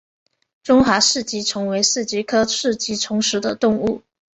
[0.63, 4.01] 中华四极虫为四极科四极虫属的动物。